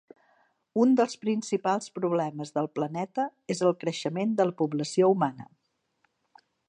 [0.83, 3.25] Un dels principals problemes del planeta
[3.57, 5.47] és el creixement de la població humana.